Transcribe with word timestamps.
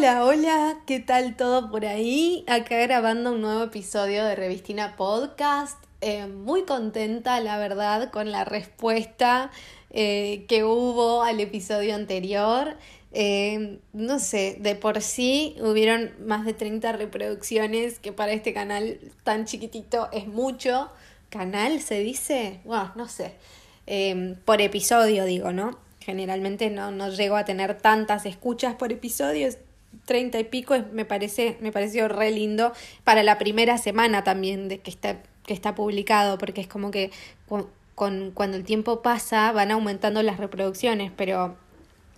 Hola, 0.00 0.24
hola, 0.24 0.78
¿qué 0.86 0.98
tal 0.98 1.36
todo 1.36 1.70
por 1.70 1.84
ahí? 1.84 2.42
Acá 2.46 2.78
grabando 2.78 3.32
un 3.32 3.42
nuevo 3.42 3.64
episodio 3.64 4.24
de 4.24 4.34
Revistina 4.34 4.96
Podcast. 4.96 5.76
Eh, 6.00 6.26
muy 6.26 6.62
contenta, 6.62 7.38
la 7.40 7.58
verdad, 7.58 8.10
con 8.10 8.32
la 8.32 8.46
respuesta 8.46 9.50
eh, 9.90 10.46
que 10.48 10.64
hubo 10.64 11.22
al 11.22 11.38
episodio 11.38 11.94
anterior. 11.94 12.78
Eh, 13.12 13.78
no 13.92 14.18
sé, 14.20 14.56
de 14.58 14.74
por 14.74 15.02
sí 15.02 15.54
hubieron 15.60 16.12
más 16.26 16.46
de 16.46 16.54
30 16.54 16.92
reproducciones, 16.92 17.98
que 17.98 18.10
para 18.10 18.32
este 18.32 18.54
canal 18.54 18.98
tan 19.22 19.44
chiquitito 19.44 20.08
es 20.12 20.26
mucho. 20.26 20.88
¿Canal 21.28 21.82
se 21.82 22.00
dice? 22.00 22.60
Bueno, 22.64 22.90
no 22.96 23.06
sé. 23.06 23.34
Em, 23.84 24.34
por 24.46 24.62
episodio 24.62 25.26
digo, 25.26 25.52
¿no? 25.52 25.78
Generalmente 26.00 26.70
no, 26.70 26.90
no 26.90 27.10
llego 27.10 27.36
a 27.36 27.44
tener 27.44 27.76
tantas 27.76 28.24
escuchas 28.24 28.76
por 28.76 28.92
episodios, 28.92 29.58
30 30.06 30.38
y 30.38 30.44
pico, 30.44 30.74
es, 30.74 30.90
me, 30.92 31.04
parece, 31.04 31.56
me 31.60 31.72
pareció 31.72 32.08
re 32.08 32.30
lindo 32.30 32.72
para 33.04 33.22
la 33.22 33.38
primera 33.38 33.78
semana 33.78 34.24
también 34.24 34.68
de 34.68 34.78
que 34.78 34.90
está, 34.90 35.22
que 35.46 35.54
está 35.54 35.74
publicado, 35.74 36.38
porque 36.38 36.60
es 36.60 36.66
como 36.66 36.90
que 36.90 37.10
con, 37.48 37.68
con, 37.94 38.30
cuando 38.32 38.56
el 38.56 38.64
tiempo 38.64 39.02
pasa 39.02 39.52
van 39.52 39.70
aumentando 39.70 40.22
las 40.22 40.38
reproducciones, 40.38 41.12
pero 41.16 41.56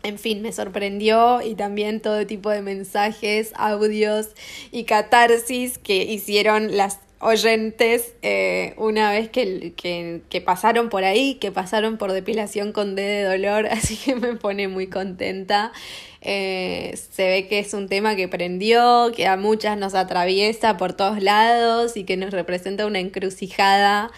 en 0.03 0.19
fin, 0.19 0.43
me 0.43 0.53
sorprendió 0.53 1.43
y 1.43 1.55
también 1.55 2.01
todo 2.01 2.27
tipo 2.27 2.51
de 2.51 2.63
mensajes, 2.63 3.53
audios 3.57 4.31
y 4.71 4.85
catarsis 4.85 5.79
que 5.79 6.05
hicieron 6.05 6.77
las 6.77 6.99
oyentes 7.23 8.15
eh, 8.23 8.75
una 8.77 9.13
vez 9.13 9.31
que, 9.31 9.73
que, 9.77 10.23
que, 10.29 10.41
pasaron 10.41 10.89
por 10.89 11.05
ahí, 11.05 11.37
que 11.37 11.53
pasaron 11.53 11.97
por 11.97 12.13
depilación 12.13 12.73
con 12.73 12.97
D 12.97 13.03
de 13.03 13.23
dolor, 13.23 13.67
así 13.71 13.97
que 13.97 14.17
me 14.17 14.35
pone 14.35 14.69
muy 14.69 14.89
contenta. 14.89 15.73
Eh, 16.21 16.99
se 17.11 17.29
ve 17.29 17.49
que 17.49 17.61
es 17.61 17.75
un 17.75 17.89
tema 17.89 18.17
que 18.17 18.27
prendió, 18.29 19.13
que 19.15 19.27
a 19.29 19.37
muchas 19.37 19.79
nos 19.79 19.95
atraviesa 19.95 20.77
por 20.77 20.95
todos 20.95 21.23
lados 21.23 21.97
y 21.97 22.05
que 22.05 22.17
nos 22.17 22.33
representa 22.33 22.87
una 22.87 22.99
encrucijada 22.99 24.11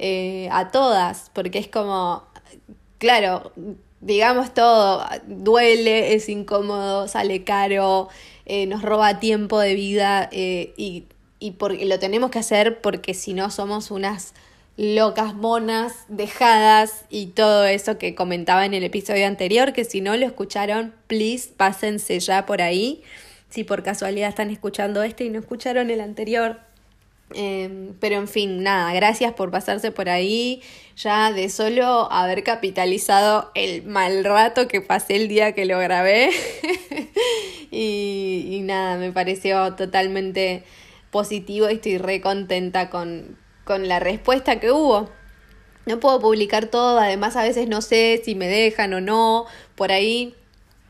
eh, 0.00 0.48
a 0.50 0.70
todas, 0.70 1.30
porque 1.32 1.58
es 1.58 1.68
como, 1.68 2.24
claro, 2.98 3.52
digamos 4.00 4.52
todo, 4.52 5.04
duele, 5.26 6.14
es 6.14 6.28
incómodo, 6.28 7.06
sale 7.06 7.44
caro, 7.44 8.08
nos 8.66 8.82
roba 8.82 9.20
tiempo 9.20 9.60
de 9.60 9.74
vida 9.74 10.30
y 10.32 11.04
y 11.40 11.52
porque 11.52 11.84
lo 11.84 11.98
tenemos 11.98 12.30
que 12.30 12.38
hacer 12.38 12.80
porque 12.80 13.14
si 13.14 13.34
no 13.34 13.50
somos 13.50 13.90
unas 13.90 14.34
locas 14.76 15.34
monas 15.34 15.92
dejadas 16.06 17.04
y 17.10 17.26
todo 17.26 17.66
eso 17.66 17.98
que 17.98 18.14
comentaba 18.14 18.64
en 18.64 18.74
el 18.74 18.84
episodio 18.84 19.26
anterior, 19.26 19.72
que 19.72 19.84
si 19.84 20.00
no 20.00 20.16
lo 20.16 20.24
escucharon, 20.24 20.94
please 21.08 21.50
pásense 21.56 22.20
ya 22.20 22.46
por 22.46 22.62
ahí. 22.62 23.02
Si 23.50 23.64
por 23.64 23.82
casualidad 23.82 24.28
están 24.28 24.50
escuchando 24.50 25.02
este 25.02 25.24
y 25.24 25.30
no 25.30 25.40
escucharon 25.40 25.90
el 25.90 26.00
anterior. 26.00 26.60
Em, 27.34 27.94
pero 28.00 28.16
en 28.16 28.28
fin, 28.28 28.62
nada, 28.62 28.92
gracias 28.94 29.32
por 29.32 29.50
pasarse 29.50 29.90
por 29.90 30.08
ahí. 30.08 30.62
Ya 30.96 31.32
de 31.32 31.48
solo 31.48 32.10
haber 32.12 32.44
capitalizado 32.44 33.50
el 33.54 33.82
mal 33.82 34.24
rato 34.24 34.68
que 34.68 34.80
pasé 34.80 35.16
el 35.16 35.28
día 35.28 35.52
que 35.52 35.66
lo 35.66 35.78
grabé. 35.78 36.30
y 37.72 38.60
nada, 38.62 38.96
me 38.96 39.12
pareció 39.12 39.74
totalmente 39.74 40.62
positivo 41.10 41.68
y 41.70 41.74
estoy 41.74 41.98
re 41.98 42.20
contenta 42.20 42.90
con, 42.90 43.36
con 43.64 43.88
la 43.88 44.00
respuesta 44.00 44.60
que 44.60 44.70
hubo. 44.70 45.10
No 45.86 46.00
puedo 46.00 46.20
publicar 46.20 46.66
todo, 46.66 46.98
además 46.98 47.36
a 47.36 47.42
veces 47.42 47.68
no 47.68 47.80
sé 47.80 48.20
si 48.24 48.34
me 48.34 48.46
dejan 48.46 48.92
o 48.92 49.00
no, 49.00 49.46
por 49.74 49.90
ahí 49.90 50.34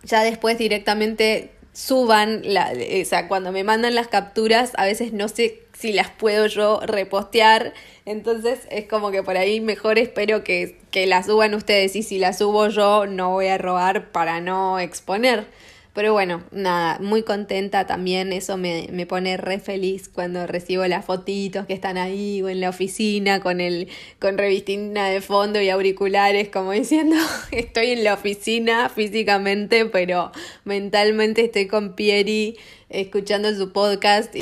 ya 0.02 0.22
después 0.24 0.58
directamente 0.58 1.52
suban, 1.72 2.40
la, 2.42 2.72
o 2.72 3.04
sea, 3.04 3.28
cuando 3.28 3.52
me 3.52 3.62
mandan 3.62 3.94
las 3.94 4.08
capturas, 4.08 4.72
a 4.76 4.84
veces 4.84 5.12
no 5.12 5.28
sé 5.28 5.62
si 5.72 5.92
las 5.92 6.10
puedo 6.10 6.46
yo 6.46 6.80
repostear, 6.80 7.72
entonces 8.04 8.66
es 8.70 8.88
como 8.88 9.12
que 9.12 9.22
por 9.22 9.36
ahí 9.36 9.60
mejor 9.60 9.96
espero 9.98 10.42
que, 10.42 10.80
que 10.90 11.06
las 11.06 11.26
suban 11.26 11.54
ustedes 11.54 11.94
y 11.94 12.02
si 12.02 12.18
las 12.18 12.38
subo 12.38 12.66
yo 12.66 13.06
no 13.06 13.30
voy 13.30 13.46
a 13.46 13.58
robar 13.58 14.10
para 14.10 14.40
no 14.40 14.80
exponer. 14.80 15.46
Pero 15.98 16.12
bueno, 16.12 16.44
nada, 16.52 17.00
muy 17.00 17.24
contenta 17.24 17.88
también, 17.88 18.32
eso 18.32 18.56
me, 18.56 18.86
me, 18.92 19.04
pone 19.04 19.36
re 19.36 19.58
feliz 19.58 20.08
cuando 20.08 20.46
recibo 20.46 20.86
las 20.86 21.04
fotitos 21.04 21.66
que 21.66 21.72
están 21.72 21.98
ahí 21.98 22.40
o 22.40 22.48
en 22.48 22.60
la 22.60 22.68
oficina 22.68 23.40
con 23.40 23.60
el 23.60 23.88
con 24.20 24.38
revistina 24.38 25.08
de 25.08 25.20
fondo 25.20 25.60
y 25.60 25.70
auriculares, 25.70 26.50
como 26.50 26.70
diciendo, 26.70 27.16
estoy 27.50 27.90
en 27.90 28.04
la 28.04 28.14
oficina 28.14 28.88
físicamente, 28.90 29.86
pero 29.86 30.30
mentalmente 30.62 31.44
estoy 31.44 31.66
con 31.66 31.96
Pieri 31.96 32.56
escuchando 32.90 33.52
su 33.56 33.72
podcast. 33.72 34.32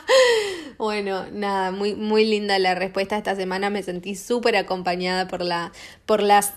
bueno, 0.76 1.24
nada, 1.32 1.70
muy, 1.70 1.94
muy 1.94 2.26
linda 2.26 2.58
la 2.58 2.74
respuesta 2.74 3.16
esta 3.16 3.34
semana, 3.34 3.70
me 3.70 3.82
sentí 3.82 4.16
súper 4.16 4.54
acompañada 4.54 5.28
por 5.28 5.40
la, 5.40 5.72
por 6.04 6.22
las, 6.22 6.52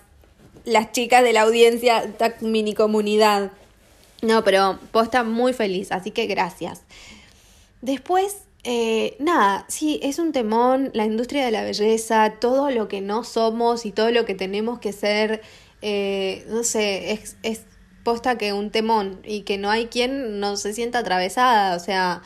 las 0.66 0.91
chicas 0.91 1.23
de 1.23 1.31
la 1.31 1.43
audiencia, 1.43 1.99
esta 1.99 2.35
mini 2.41 2.73
comunidad. 2.73 3.53
No, 4.22 4.44
pero 4.44 4.79
posta 4.91 5.23
muy 5.23 5.53
feliz, 5.53 5.91
así 5.91 6.11
que 6.11 6.25
gracias. 6.25 6.83
Después, 7.81 8.44
eh, 8.63 9.16
nada, 9.19 9.66
sí, 9.67 10.00
es 10.01 10.19
un 10.19 10.31
temón, 10.31 10.89
la 10.94 11.05
industria 11.05 11.45
de 11.45 11.51
la 11.51 11.63
belleza, 11.63 12.35
todo 12.39 12.72
lo 12.72 12.88
que 12.88 13.01
no 13.01 13.23
somos 13.23 13.85
y 13.85 13.91
todo 13.91 14.11
lo 14.11 14.25
que 14.25 14.33
tenemos 14.33 14.79
que 14.79 14.94
ser, 14.94 15.41
eh, 15.81 16.45
no 16.50 16.63
sé, 16.63 17.11
es, 17.11 17.38
es 17.44 17.66
posta 18.03 18.38
que 18.38 18.53
un 18.53 18.72
temón 18.72 19.19
y 19.23 19.41
que 19.41 19.57
no 19.57 19.69
hay 19.69 19.88
quien 19.88 20.39
no 20.39 20.57
se 20.57 20.73
sienta 20.73 20.99
atravesada, 20.99 21.75
o 21.75 21.79
sea, 21.79 22.23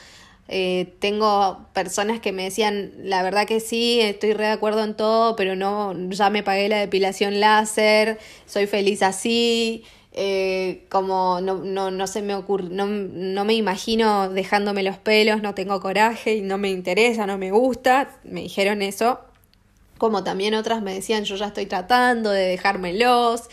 eh, 0.48 0.96
tengo 1.00 1.68
personas 1.74 2.20
que 2.20 2.32
me 2.32 2.44
decían, 2.44 2.92
la 2.98 3.24
verdad 3.24 3.48
que 3.48 3.60
sí, 3.60 4.02
estoy 4.02 4.34
re 4.34 4.46
de 4.46 4.52
acuerdo 4.52 4.84
en 4.84 4.96
todo, 4.96 5.36
pero 5.36 5.56
no, 5.56 5.94
ya 6.10 6.30
me 6.30 6.44
pagué 6.44 6.70
la 6.70 6.78
depilación 6.80 7.40
láser, 7.40 8.20
soy 8.46 8.68
feliz 8.68 9.02
así. 9.02 9.84
Eh, 10.14 10.86
como 10.90 11.40
no, 11.42 11.60
no, 11.60 11.90
no 11.90 12.08
se 12.08 12.22
me 12.22 12.36
ocurre, 12.36 12.66
no, 12.70 12.86
no 12.86 13.46
me 13.46 13.54
imagino 13.54 14.30
dejándome 14.30 14.84
los 14.84 14.98
pelos, 14.98 15.42
no 15.42 15.56
tengo 15.56 15.80
coraje 15.80 16.36
y 16.36 16.42
no 16.42 16.58
me 16.58 16.70
interesa, 16.70 17.26
no 17.26 17.38
me 17.38 17.52
gusta, 17.52 18.10
me 18.26 18.42
dijeron 18.42 18.82
eso, 18.82 19.22
como 19.98 20.24
también 20.24 20.54
otras 20.54 20.82
me 20.82 20.94
decían 20.94 21.24
yo 21.24 21.38
ya 21.38 21.48
estoy 21.48 21.66
tratando 21.66 22.30
de 22.30 22.42
dejármelos, 22.42 23.44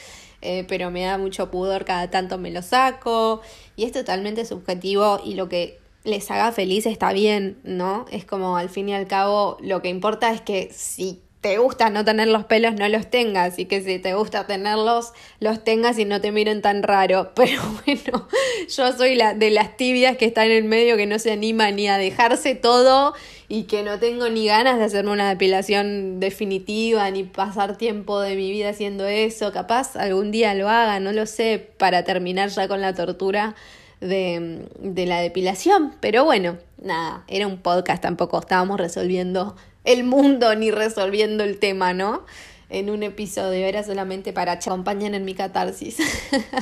eh, 0.42 0.64
pero 0.66 0.90
me 0.90 1.04
da 1.04 1.16
mucho 1.16 1.48
pudor 1.50 1.84
cada 1.84 2.10
tanto 2.10 2.38
me 2.38 2.50
lo 2.50 2.62
saco 2.62 3.40
y 3.76 3.84
es 3.84 3.92
totalmente 3.92 4.44
subjetivo 4.44 5.20
y 5.24 5.34
lo 5.34 5.48
que 5.48 5.78
les 6.02 6.28
haga 6.30 6.50
feliz 6.52 6.86
está 6.86 7.12
bien, 7.12 7.58
¿no? 7.64 8.06
Es 8.10 8.24
como 8.24 8.56
al 8.56 8.68
fin 8.68 8.88
y 8.88 8.94
al 8.94 9.06
cabo 9.06 9.58
lo 9.60 9.82
que 9.82 9.90
importa 9.90 10.32
es 10.32 10.40
que 10.40 10.70
si 10.72 11.20
te 11.40 11.58
gusta 11.58 11.88
no 11.90 12.04
tener 12.04 12.28
los 12.28 12.44
pelos, 12.44 12.74
no 12.74 12.88
los 12.88 13.08
tengas. 13.08 13.58
Y 13.58 13.66
que 13.66 13.80
si 13.82 13.98
te 13.98 14.14
gusta 14.14 14.46
tenerlos, 14.46 15.12
los 15.40 15.62
tengas 15.62 15.98
y 15.98 16.04
no 16.04 16.20
te 16.20 16.32
miren 16.32 16.62
tan 16.62 16.82
raro. 16.82 17.32
Pero 17.34 17.62
bueno, 17.84 18.28
yo 18.68 18.92
soy 18.92 19.14
la 19.14 19.34
de 19.34 19.50
las 19.50 19.76
tibias 19.76 20.16
que 20.16 20.24
están 20.24 20.50
en 20.50 20.66
medio, 20.66 20.96
que 20.96 21.06
no 21.06 21.18
se 21.18 21.32
anima 21.32 21.70
ni 21.70 21.88
a 21.88 21.96
dejarse 21.96 22.54
todo 22.54 23.14
y 23.48 23.62
que 23.62 23.82
no 23.82 23.98
tengo 23.98 24.28
ni 24.28 24.46
ganas 24.46 24.78
de 24.78 24.84
hacerme 24.84 25.12
una 25.12 25.28
depilación 25.28 26.20
definitiva, 26.20 27.10
ni 27.10 27.22
pasar 27.24 27.78
tiempo 27.78 28.20
de 28.20 28.34
mi 28.34 28.50
vida 28.50 28.70
haciendo 28.70 29.06
eso. 29.06 29.52
Capaz 29.52 29.96
algún 29.96 30.30
día 30.30 30.54
lo 30.54 30.68
haga, 30.68 30.98
no 31.00 31.12
lo 31.12 31.24
sé, 31.24 31.70
para 31.78 32.02
terminar 32.02 32.50
ya 32.50 32.66
con 32.68 32.80
la 32.80 32.94
tortura 32.94 33.54
de, 34.00 34.66
de 34.80 35.06
la 35.06 35.20
depilación. 35.20 35.94
Pero 36.00 36.24
bueno, 36.24 36.58
nada, 36.82 37.24
era 37.28 37.46
un 37.46 37.58
podcast, 37.58 38.02
tampoco 38.02 38.40
estábamos 38.40 38.78
resolviendo 38.78 39.56
el 39.88 40.04
mundo 40.04 40.54
ni 40.54 40.70
resolviendo 40.70 41.42
el 41.44 41.58
tema, 41.58 41.94
¿no? 41.94 42.26
En 42.68 42.90
un 42.90 43.02
episodio, 43.02 43.64
era 43.64 43.82
solamente 43.82 44.34
para 44.34 44.52
acompañar 44.52 45.14
en 45.14 45.24
mi 45.24 45.34
catarsis. 45.34 45.96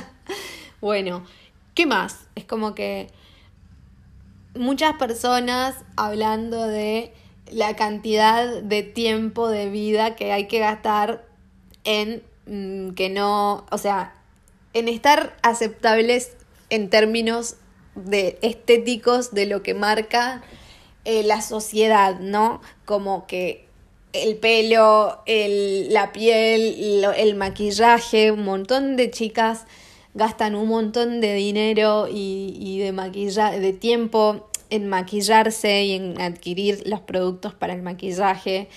bueno, 0.81 1.27
¿qué 1.75 1.87
más? 1.87 2.21
Es 2.37 2.45
como 2.45 2.77
que 2.77 3.09
muchas 4.55 4.95
personas 4.95 5.75
hablando 5.97 6.69
de 6.69 7.13
la 7.51 7.75
cantidad 7.75 8.63
de 8.63 8.85
tiempo 8.85 9.49
de 9.49 9.71
vida 9.71 10.15
que 10.15 10.33
hay 10.33 10.47
que 10.47 10.61
gastar 10.61 11.27
en 11.83 12.23
mm, 12.47 12.95
que 12.95 13.11
no, 13.11 13.67
o 13.73 13.79
sea, 13.79 14.15
en 14.73 14.87
estar 14.87 15.37
aceptables 15.43 16.37
en 16.71 16.91
términos 16.91 17.57
de 17.97 18.39
estéticos 18.43 19.35
de 19.35 19.47
lo 19.47 19.65
que 19.65 19.75
marca 19.75 20.45
eh, 21.07 21.23
la 21.23 21.41
sociedad, 21.41 22.19
¿no? 22.19 22.61
Como 22.85 23.29
que 23.29 23.65
el 24.13 24.37
pelo, 24.39 25.23
el, 25.27 25.93
la 25.93 26.11
piel, 26.11 27.05
el 27.17 27.35
maquillaje, 27.37 28.33
un 28.33 28.45
montón 28.45 28.97
de 28.97 29.13
chicas 29.13 29.67
gastan 30.15 30.57
un 30.57 30.67
montón 30.67 31.21
de 31.21 31.35
dinero 31.35 32.09
y, 32.11 32.81
de 32.81 32.91
maquillaje, 32.91 33.61
de 33.61 33.73
tiempo 33.73 34.49
en 34.69 34.89
maquillarse 34.89 35.85
y 35.85 35.93
en 35.93 36.21
adquirir 36.21 36.83
los 36.87 37.01
productos 37.01 37.55
para 37.55 37.75
el 37.75 37.83
maquillaje. 37.83 38.69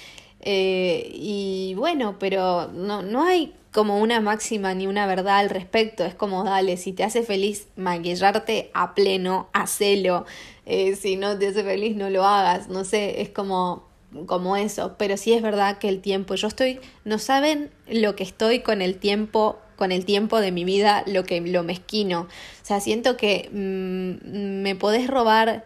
Eh, 0.42 1.10
y 1.12 1.74
bueno, 1.78 2.18
pero 2.20 2.68
no, 2.72 3.02
no 3.02 3.24
hay 3.24 3.54
como 3.72 4.00
una 4.00 4.20
máxima 4.20 4.74
ni 4.74 4.88
una 4.88 5.08
verdad 5.08 5.40
al 5.40 5.50
respecto. 5.50 6.04
Es 6.04 6.16
como, 6.16 6.44
dale, 6.44 6.78
si 6.78 6.94
te 6.94 7.04
hace 7.04 7.24
feliz 7.24 7.68
maquillarte 7.76 8.72
a 8.74 8.94
pleno, 8.94 9.50
hacelo. 9.54 10.26
Eh, 10.70 10.96
si 10.96 11.16
no 11.16 11.38
te 11.38 11.48
hace 11.48 11.64
feliz, 11.64 11.96
no 11.96 12.10
lo 12.10 12.24
hagas. 12.24 12.70
No 12.70 12.86
sé, 12.86 13.22
es 13.22 13.30
como, 13.30 13.88
como 14.28 14.56
eso. 14.56 14.96
Pero 14.98 15.18
sí 15.18 15.34
es 15.34 15.42
verdad 15.42 15.80
que 15.80 15.90
el 15.90 16.00
tiempo, 16.00 16.36
yo 16.36 16.48
estoy, 16.48 16.80
no 17.04 17.18
saben 17.18 17.72
lo 17.88 18.16
que 18.16 18.24
estoy 18.24 18.60
con 18.60 18.82
el 18.82 18.98
tiempo 18.98 19.60
con 19.76 19.94
el 19.94 20.04
tiempo 20.04 20.42
de 20.42 20.52
mi 20.52 20.66
vida 20.66 21.04
lo 21.08 21.24
que 21.24 21.40
lo 21.40 21.64
mezquino. 21.64 22.24
O 22.24 22.66
sea, 22.66 22.82
siento 22.82 23.16
que 23.16 23.50
mm, 23.50 24.62
me 24.62 24.76
podés 24.76 25.08
robar 25.08 25.64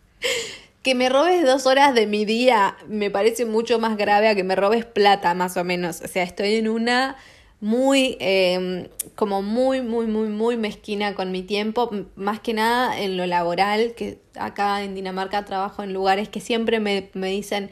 que 0.82 0.94
me 0.94 1.08
robes 1.08 1.46
dos 1.46 1.66
horas 1.66 1.94
de 1.94 2.06
mi 2.06 2.26
día 2.26 2.76
me 2.88 3.10
parece 3.10 3.46
mucho 3.46 3.78
más 3.78 3.96
grave 3.96 4.28
a 4.28 4.34
que 4.34 4.44
me 4.44 4.54
robes 4.54 4.84
plata, 4.84 5.32
más 5.32 5.56
o 5.56 5.64
menos. 5.64 6.02
O 6.02 6.08
sea, 6.08 6.24
estoy 6.24 6.56
en 6.56 6.68
una 6.68 7.16
muy, 7.60 8.16
em, 8.20 8.88
como 9.14 9.42
muy, 9.42 9.82
muy, 9.82 10.06
muy, 10.06 10.28
muy 10.28 10.56
mezquina 10.56 11.14
con 11.14 11.32
mi 11.32 11.42
tiempo, 11.42 11.90
más 12.14 12.40
que 12.40 12.54
nada 12.54 13.00
en 13.00 13.16
lo 13.16 13.26
laboral, 13.26 13.94
que 13.96 14.20
acá 14.36 14.82
en 14.84 14.94
Dinamarca 14.94 15.44
trabajo 15.44 15.82
en 15.82 15.92
lugares 15.92 16.28
que 16.28 16.40
siempre 16.40 16.78
me, 16.80 17.10
me 17.14 17.28
dicen, 17.28 17.70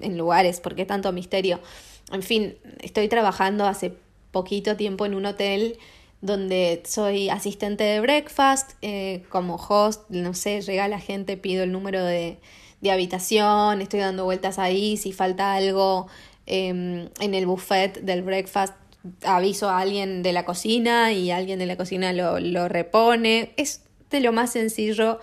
en 0.00 0.18
lugares, 0.18 0.60
porque 0.60 0.84
tanto 0.84 1.12
misterio. 1.12 1.60
En 2.12 2.22
fin, 2.22 2.56
estoy 2.80 3.08
trabajando 3.08 3.66
hace 3.66 3.94
poquito 4.32 4.76
tiempo 4.76 5.06
en 5.06 5.14
un 5.14 5.26
hotel 5.26 5.78
donde 6.20 6.82
soy 6.86 7.30
asistente 7.30 7.84
de 7.84 8.00
breakfast, 8.00 8.72
eh, 8.82 9.24
como 9.28 9.56
host, 9.56 10.08
no 10.08 10.34
sé, 10.34 10.60
llega 10.60 10.86
la 10.88 11.00
gente, 11.00 11.36
pido 11.36 11.64
el 11.64 11.72
número 11.72 12.04
de, 12.04 12.38
de 12.80 12.90
habitación, 12.90 13.80
estoy 13.80 14.00
dando 14.00 14.24
vueltas 14.24 14.58
ahí, 14.58 14.96
si 14.96 15.12
falta 15.12 15.54
algo 15.54 16.06
em, 16.46 17.08
en 17.20 17.34
el 17.34 17.46
buffet 17.46 18.02
del 18.02 18.22
breakfast, 18.22 18.74
aviso 19.24 19.68
a 19.68 19.78
alguien 19.78 20.22
de 20.22 20.32
la 20.32 20.44
cocina 20.44 21.12
y 21.12 21.30
alguien 21.30 21.58
de 21.58 21.66
la 21.66 21.76
cocina 21.76 22.12
lo, 22.12 22.40
lo 22.40 22.68
repone. 22.68 23.52
Es 23.56 23.82
de 24.10 24.20
lo 24.20 24.32
más 24.32 24.52
sencillo, 24.52 25.18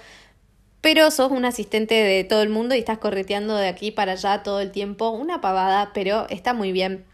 pero 0.82 1.12
sos 1.12 1.32
un 1.32 1.46
asistente 1.46 1.96
de 1.96 2.24
todo 2.24 2.42
el 2.42 2.50
mundo 2.50 2.76
y 2.76 2.80
estás 2.80 2.98
correteando 2.98 3.56
de 3.56 3.68
aquí 3.68 3.92
para 3.92 4.14
allá 4.14 4.44
todo 4.44 4.62
el 4.62 4.72
tiempo, 4.72 5.10
una 5.10 5.42
pavada, 5.42 5.92
pero 5.94 6.28
está 6.30 6.54
muy 6.54 6.72
bien, 6.72 7.06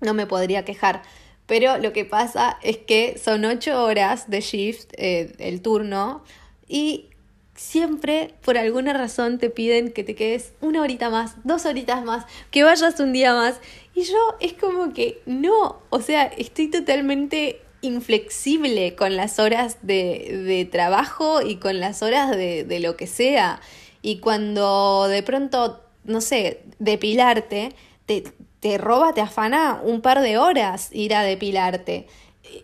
no 0.00 0.14
me 0.14 0.26
podría 0.26 0.64
quejar. 0.64 1.02
Pero 1.46 1.78
lo 1.78 1.92
que 1.92 2.04
pasa 2.04 2.58
es 2.62 2.76
que 2.76 3.18
son 3.22 3.44
ocho 3.44 3.82
horas 3.82 4.28
de 4.28 4.40
shift, 4.40 4.92
eh, 4.98 5.34
el 5.38 5.62
turno, 5.62 6.22
y 6.68 7.08
siempre 7.54 8.34
por 8.42 8.56
alguna 8.56 8.92
razón 8.92 9.38
te 9.38 9.50
piden 9.50 9.92
que 9.92 10.04
te 10.04 10.14
quedes 10.14 10.52
una 10.60 10.82
horita 10.82 11.10
más, 11.10 11.36
dos 11.44 11.64
horitas 11.66 12.04
más, 12.04 12.24
que 12.50 12.62
vayas 12.62 13.00
un 13.00 13.12
día 13.12 13.34
más. 13.34 13.60
Y 13.98 14.04
yo 14.04 14.36
es 14.38 14.52
como 14.52 14.92
que 14.92 15.20
no, 15.26 15.82
o 15.90 16.00
sea, 16.00 16.22
estoy 16.22 16.68
totalmente 16.70 17.60
inflexible 17.80 18.94
con 18.94 19.16
las 19.16 19.40
horas 19.40 19.78
de, 19.82 20.40
de 20.46 20.64
trabajo 20.66 21.42
y 21.42 21.56
con 21.56 21.80
las 21.80 22.00
horas 22.04 22.30
de, 22.30 22.62
de 22.62 22.78
lo 22.78 22.96
que 22.96 23.08
sea. 23.08 23.60
Y 24.00 24.20
cuando 24.20 25.08
de 25.08 25.24
pronto, 25.24 25.82
no 26.04 26.20
sé, 26.20 26.62
depilarte, 26.78 27.74
te, 28.06 28.22
te 28.60 28.78
roba, 28.78 29.14
te 29.14 29.20
afana 29.20 29.80
un 29.82 30.00
par 30.00 30.20
de 30.20 30.38
horas 30.38 30.90
ir 30.92 31.12
a 31.12 31.24
depilarte, 31.24 32.06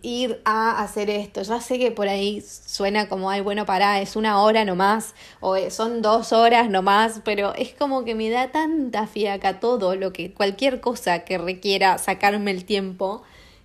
ir 0.02 0.40
a 0.44 0.82
hacer 0.82 1.10
esto. 1.10 1.42
Ya 1.42 1.60
sé 1.60 1.78
que 1.78 1.90
por 1.90 2.08
ahí 2.08 2.42
suena 2.42 3.08
como, 3.08 3.30
ay, 3.30 3.40
bueno, 3.40 3.66
pará, 3.66 4.00
es 4.00 4.16
una 4.16 4.40
hora 4.40 4.64
nomás, 4.64 5.14
o 5.40 5.56
son 5.70 6.02
dos 6.02 6.32
horas 6.32 6.70
nomás, 6.70 7.20
pero 7.24 7.54
es 7.54 7.74
como 7.74 8.04
que 8.04 8.14
me 8.14 8.30
da 8.30 8.50
tanta 8.50 9.06
fiaca 9.06 9.60
todo 9.60 9.96
lo 9.96 10.12
que, 10.12 10.32
cualquier 10.32 10.80
cosa 10.80 11.20
que 11.20 11.38
requiera 11.38 11.98
sacarme 11.98 12.50
el 12.50 12.64
tiempo, 12.64 13.22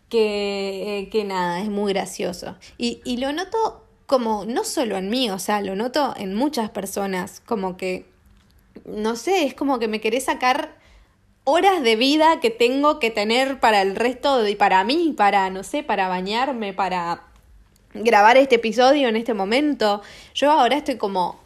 que, 0.10 1.10
que 1.12 1.24
nada, 1.24 1.62
es 1.62 1.70
muy 1.70 1.94
gracioso. 1.94 2.56
Y, 2.78 3.02
y 3.04 3.18
lo 3.18 3.32
noto 3.34 3.84
como, 4.08 4.46
no 4.46 4.64
solo 4.64 4.98
en 4.98 5.10
mí, 5.10 5.30
o 5.30 5.38
sea, 5.38 5.62
lo 5.62 5.76
noto 5.76 6.16
en 6.18 6.34
muchas 6.34 6.72
personas, 6.72 7.42
como 7.46 7.78
que, 7.78 8.06
no 8.86 9.16
sé, 9.16 9.46
es 9.46 9.54
como 9.54 9.78
que 9.78 9.88
me 9.88 10.02
querés 10.02 10.26
sacar 10.26 10.79
horas 11.50 11.82
de 11.82 11.96
vida 11.96 12.40
que 12.40 12.52
tengo 12.52 13.00
que 13.00 13.10
tener 13.10 13.60
para 13.60 13.82
el 13.82 13.96
resto 13.96 14.48
y 14.48 14.56
para 14.56 14.84
mí, 14.84 15.16
para, 15.18 15.50
no 15.50 15.64
sé, 15.64 15.82
para 15.82 16.08
bañarme, 16.08 16.74
para 16.74 17.24
grabar 17.96 18.38
este 18.38 18.56
episodio 18.56 19.08
en 19.08 19.16
este 19.16 19.34
momento. 19.34 20.04
Yo 20.36 20.52
ahora 20.52 20.78
estoy 20.78 20.98
como, 20.98 21.40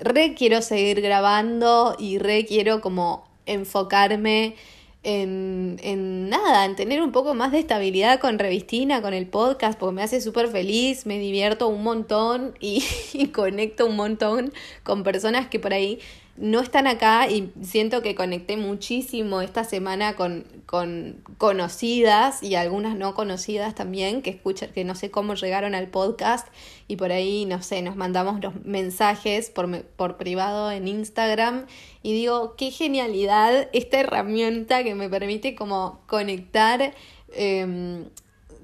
re 0.00 0.34
quiero 0.34 0.62
seguir 0.62 1.02
grabando 1.02 1.94
y 1.98 2.16
re 2.16 2.46
quiero 2.46 2.80
como 2.80 3.28
enfocarme 3.44 4.56
en, 5.02 5.78
en 5.82 6.30
nada, 6.30 6.64
en 6.64 6.74
tener 6.74 7.02
un 7.02 7.12
poco 7.12 7.34
más 7.34 7.52
de 7.52 7.58
estabilidad 7.58 8.18
con 8.18 8.38
Revistina, 8.38 9.02
con 9.02 9.12
el 9.12 9.26
podcast, 9.26 9.78
porque 9.78 9.94
me 9.94 10.02
hace 10.02 10.22
súper 10.22 10.48
feliz, 10.48 11.04
me 11.04 11.18
divierto 11.18 11.68
un 11.68 11.82
montón 11.82 12.54
y, 12.60 12.82
y 13.12 13.28
conecto 13.28 13.86
un 13.86 13.96
montón 13.96 14.52
con 14.84 15.02
personas 15.02 15.48
que 15.48 15.60
por 15.60 15.74
ahí 15.74 16.00
no 16.40 16.60
están 16.60 16.86
acá 16.86 17.28
y 17.28 17.52
siento 17.62 18.00
que 18.00 18.14
conecté 18.14 18.56
muchísimo 18.56 19.42
esta 19.42 19.62
semana 19.62 20.16
con, 20.16 20.44
con 20.64 21.22
conocidas 21.36 22.42
y 22.42 22.54
algunas 22.54 22.96
no 22.96 23.14
conocidas 23.14 23.74
también 23.74 24.22
que 24.22 24.30
escuchan, 24.30 24.70
que 24.72 24.82
no 24.82 24.94
sé 24.94 25.10
cómo 25.10 25.34
llegaron 25.34 25.74
al 25.74 25.88
podcast 25.88 26.48
y 26.88 26.96
por 26.96 27.12
ahí, 27.12 27.44
no 27.44 27.62
sé, 27.62 27.82
nos 27.82 27.94
mandamos 27.94 28.42
los 28.42 28.64
mensajes 28.64 29.50
por, 29.50 29.82
por 29.82 30.16
privado 30.16 30.70
en 30.70 30.88
Instagram 30.88 31.66
y 32.02 32.14
digo, 32.14 32.56
qué 32.56 32.70
genialidad 32.70 33.68
esta 33.74 34.00
herramienta 34.00 34.82
que 34.82 34.94
me 34.94 35.10
permite 35.10 35.54
como 35.54 36.00
conectar 36.06 36.94
eh, 37.34 38.06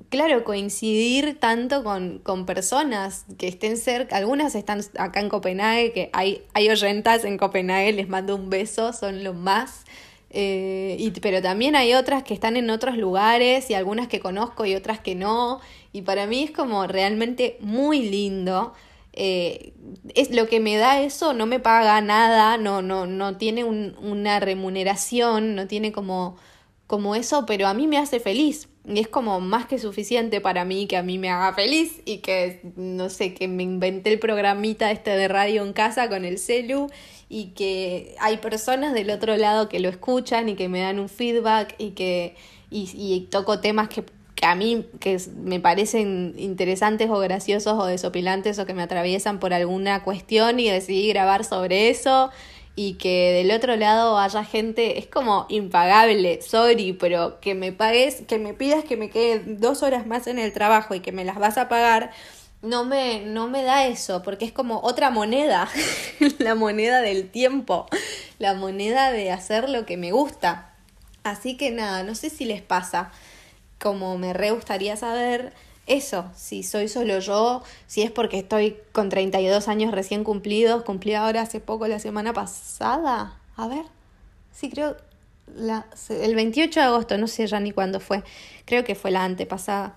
claro, 0.08 0.44
coincidir 0.44 1.38
tanto 1.38 1.84
con, 1.84 2.19
con, 2.20 2.46
personas 2.46 3.25
que 3.38 3.48
estén 3.48 3.76
cerca, 3.76 4.16
algunas 4.16 4.54
están 4.54 4.81
acá 4.98 5.20
en 5.20 5.28
Copenhague, 5.28 5.93
que 5.93 6.10
hay, 6.12 6.43
hay 6.54 6.69
oyentas 6.69 7.25
en 7.25 7.38
Copenhague, 7.38 7.93
les 7.93 8.08
mando 8.08 8.37
un 8.37 8.50
beso, 8.50 8.93
son 8.93 9.25
lo 9.25 9.34
más. 9.34 9.84
Eh, 10.31 10.96
y, 10.98 11.10
pero 11.20 11.40
también 11.40 11.76
hay 11.76 11.94
otras 11.94 12.22
que 12.22 12.34
están 12.34 12.56
en 12.56 12.70
otros 12.70 12.96
lugares 12.96 13.70
y 13.70 13.75
algunas 13.75 14.08
que 14.08 14.20
conozco 14.20 14.64
y 14.66 14.75
otras 14.75 15.00
que 15.00 15.14
no. 15.14 15.60
Y 15.93 16.02
para 16.02 16.26
mí 16.26 16.44
es 16.44 16.50
como 16.50 16.87
realmente 16.87 17.56
muy 17.60 18.02
lindo. 18.02 18.75
Eh, 19.12 19.72
es 20.14 20.31
lo 20.31 20.46
que 20.46 20.60
me 20.60 20.76
da 20.76 21.00
eso, 21.00 21.32
no 21.32 21.46
me 21.46 21.58
paga 21.58 22.00
nada, 22.02 22.58
no, 22.58 22.82
no, 22.82 23.06
no 23.06 23.38
tiene 23.38 23.64
un, 23.64 23.96
una 24.02 24.40
remuneración, 24.40 25.54
no 25.54 25.66
tiene 25.66 25.90
como, 25.90 26.37
como 26.87 27.14
eso, 27.14 27.46
pero 27.46 27.66
a 27.66 27.75
mí 27.75 27.87
me 27.87 27.96
hace 27.96 28.20
feliz 28.20 28.68
y 28.88 29.00
es 29.00 29.09
como 29.09 29.40
más 29.40 29.66
que 29.66 29.78
suficiente 29.78 30.40
para 30.40 30.64
mí 30.64 30.87
que 30.87 30.97
a 30.97 31.02
mí 31.02 31.19
me 31.19 31.28
haga 31.28 31.52
feliz 31.55 32.00
y 32.05 32.19
que, 32.19 32.61
no 32.76 33.11
sé, 33.11 33.35
que 33.35 33.49
me 33.49 33.64
inventé 33.64 34.12
el 34.12 34.19
programita 34.21 34.93
este 34.93 35.11
de 35.11 35.26
radio 35.26 35.64
en 35.64 35.73
casa 35.73 36.09
con 36.09 36.25
el 36.25 36.38
celu 36.38 36.88
y 37.28 37.47
que 37.49 38.14
hay 38.21 38.37
personas 38.37 38.95
del 38.95 39.11
otro 39.11 39.37
lado 39.37 39.69
que 39.69 39.81
lo 39.81 39.88
escuchan 39.88 40.49
y 40.49 40.55
que 40.55 40.69
me 40.69 40.81
dan 40.81 41.00
un 41.00 41.09
feedback 41.09 41.75
y 41.78 41.90
que 41.90 42.37
y, 42.71 42.88
y 42.95 43.21
toco 43.31 43.61
temas 43.61 43.88
que, 43.88 44.05
que 44.37 44.47
a 44.47 44.55
mí 44.55 44.87
que 45.00 45.21
me 45.43 45.59
parecen 45.59 46.35
interesantes 46.38 47.11
o 47.11 47.19
graciosos 47.19 47.75
o 47.78 47.87
desopilantes 47.87 48.59
o 48.61 48.66
que 48.66 48.75
me 48.75 48.83
atraviesan 48.83 49.40
por 49.40 49.52
alguna 49.52 50.05
cuestión 50.05 50.61
y 50.61 50.71
decidí 50.71 51.09
grabar 51.09 51.45
sobre 51.45 51.88
eso 51.88 52.31
y 52.78 52.95
que 52.95 53.33
del 53.33 53.50
otro 53.50 53.75
lado 53.76 54.18
haya 54.18 54.45
gente, 54.45 54.99
es 54.99 55.06
como 55.06 55.47
impagable, 55.49 56.42
sorry, 56.42 56.92
pero 56.92 57.40
que 57.40 57.54
me 57.54 57.73
pagues, 57.73 58.23
que 58.28 58.38
me 58.38 58.52
pidas 58.52 58.85
que 58.85 58.99
me 58.99 59.09
quede 59.09 59.42
dos 59.56 59.83
horas 59.83 60.06
más 60.06 60.26
en 60.26 60.38
el 60.38 60.52
trabajo 60.52 60.95
y 60.95 61.00
que 61.00 61.11
me 61.11 61.25
las 61.25 61.38
vas 61.38 61.56
a 61.56 61.71
pagar, 61.71 62.11
no 62.61 62.85
me, 62.85 63.25
no 63.25 63.49
me 63.49 63.62
da 63.62 63.87
eso, 63.87 64.23
porque 64.23 64.45
es 64.45 64.52
como 64.52 64.80
otra 64.80 65.09
moneda, 65.09 65.71
la 66.38 66.54
moneda 66.54 67.00
del 67.00 67.30
tiempo, 67.30 67.87
la 68.38 68.52
moneda 68.52 69.11
de 69.11 69.33
hacer 69.33 69.71
lo 69.71 69.87
que 69.87 69.97
me 69.97 70.12
gusta. 70.12 70.75
Así 71.25 71.56
que 71.56 71.71
nada, 71.71 72.02
no 72.02 72.14
sé 72.14 72.28
si 72.28 72.45
les 72.45 72.61
pasa, 72.61 73.11
como 73.80 74.18
me 74.18 74.35
re 74.35 74.50
gustaría 74.50 74.97
saber 74.97 75.54
eso, 75.87 76.31
si 76.35 76.62
soy 76.62 76.88
solo 76.88 77.19
yo, 77.21 77.62
si 77.87 78.02
es 78.02 78.11
porque 78.11 78.38
estoy 78.38 78.76
con 78.93 79.09
32 79.09 79.69
años 79.69 79.93
recién 79.93 80.25
cumplidos, 80.25 80.83
cumplí 80.83 81.14
ahora 81.14 81.43
hace 81.43 81.61
poco 81.61 81.87
la 81.87 82.00
semana 82.00 82.33
pasada, 82.33 83.38
a 83.57 83.69
ver, 83.69 83.85
sí 84.52 84.69
creo, 84.69 84.97
la, 85.55 85.87
el 86.09 86.35
28 86.35 86.81
de 86.81 86.87
agosto, 86.87 87.19
no 87.19 87.28
sé 87.28 87.47
ya 87.47 87.61
ni 87.61 87.71
cuándo 87.71 88.00
fue, 88.00 88.25
creo 88.64 88.85
que 88.85 88.95
fue 88.95 89.11
la 89.11 89.25
antepasada. 89.25 89.97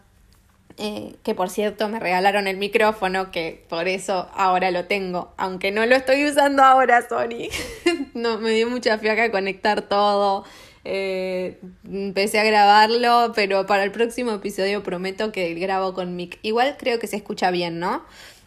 Eh, 0.82 1.18
que 1.24 1.36
por 1.36 1.50
cierto 1.50 1.90
me 1.90 2.00
regalaron 2.00 2.48
el 2.48 2.56
micrófono, 2.56 3.32
que 3.32 3.66
por 3.68 3.90
eso 3.90 4.30
ahora 4.34 4.72
lo 4.72 4.86
tengo, 4.86 5.34
aunque 5.36 5.72
no 5.72 5.86
lo 5.86 5.94
estoy 5.94 6.26
usando 6.26 6.64
ahora, 6.64 7.06
Sony. 7.10 7.50
no, 8.14 8.38
me 8.38 8.52
dio 8.52 8.70
mucha 8.70 8.98
fiaca 8.98 9.30
conectar 9.30 9.82
todo, 9.82 10.46
eh, 10.84 11.60
empecé 11.86 12.40
a 12.40 12.44
grabarlo, 12.44 13.32
pero 13.36 13.66
para 13.66 13.84
el 13.84 13.92
próximo 13.92 14.32
episodio 14.32 14.84
prometo 14.84 15.32
que 15.32 15.54
grabo 15.56 15.94
con 15.94 16.16
mic. 16.16 16.40
Igual 16.42 16.76
creo 16.78 17.00
que 17.00 17.08
se 17.08 17.18
escucha 17.18 17.52
bien, 17.52 17.80
¿no? 17.80 18.04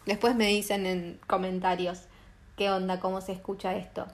Después 0.07 0.35
me 0.35 0.47
dicen 0.47 0.87
en 0.87 1.19
comentarios 1.27 2.01
qué 2.57 2.71
onda, 2.71 3.01
cómo 3.01 3.21
se 3.21 3.33
escucha 3.33 3.77
esto. 3.77 4.07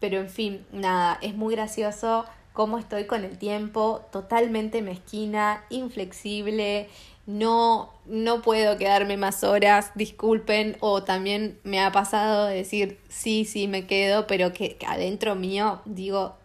Pero 0.00 0.18
en 0.18 0.28
fin, 0.28 0.66
nada, 0.72 1.18
es 1.22 1.34
muy 1.34 1.54
gracioso 1.54 2.26
cómo 2.52 2.78
estoy 2.78 3.04
con 3.04 3.24
el 3.24 3.38
tiempo, 3.38 4.06
totalmente 4.10 4.80
mezquina, 4.80 5.64
inflexible, 5.68 6.88
no, 7.26 7.92
no 8.06 8.40
puedo 8.40 8.78
quedarme 8.78 9.16
más 9.16 9.44
horas, 9.44 9.90
disculpen, 9.94 10.76
o 10.80 11.02
también 11.02 11.58
me 11.64 11.80
ha 11.80 11.92
pasado 11.92 12.46
de 12.46 12.56
decir, 12.56 12.98
sí, 13.08 13.44
sí, 13.44 13.68
me 13.68 13.86
quedo, 13.86 14.26
pero 14.26 14.52
que, 14.52 14.78
adentro 14.86 15.34
mío 15.34 15.82
digo, 15.84 16.36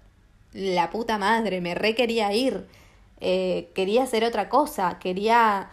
la 0.54 0.90
puta 0.90 1.18
madre, 1.18 1.62
me 1.62 1.76
re 1.76 1.96
quería 1.96 2.34
ir, 2.34 2.66
eh, 3.20 3.70
quería 3.74 4.04
hacer 4.04 4.24
otra 4.24 4.50
cosa, 4.50 4.98
quería, 5.00 5.70